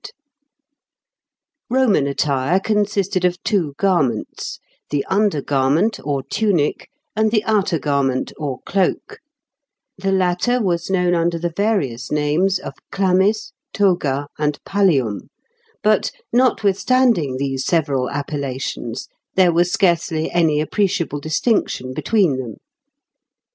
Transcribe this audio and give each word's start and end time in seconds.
400 1.69 1.83
and 1.85 2.19
401). 2.19 2.39
Roman 2.39 2.55
attire 2.57 2.59
consisted 2.59 3.23
of 3.23 3.43
two 3.43 3.75
garments 3.77 4.57
the 4.89 5.05
under 5.05 5.43
garment, 5.43 5.99
or 6.03 6.23
tunic, 6.23 6.89
and 7.15 7.29
the 7.29 7.43
outer 7.43 7.77
garment, 7.77 8.33
or 8.39 8.61
cloak; 8.61 9.19
the 9.99 10.11
latter 10.11 10.59
was 10.59 10.89
known 10.89 11.13
under 11.13 11.37
the 11.37 11.53
various 11.55 12.11
names 12.11 12.57
of 12.57 12.73
chlamys, 12.91 13.51
toga, 13.75 14.25
and 14.39 14.57
pallium, 14.63 15.27
but, 15.83 16.09
notwithstanding 16.33 17.37
these 17.37 17.63
several 17.63 18.09
appellations, 18.09 19.07
there 19.35 19.51
was 19.53 19.71
scarcely 19.71 20.31
any 20.31 20.59
appreciable 20.59 21.19
distinction 21.19 21.93
between 21.93 22.37
them. 22.39 22.55